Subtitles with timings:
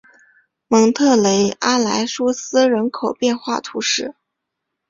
[0.67, 4.15] 蒙特雷阿莱苏斯人口变化图示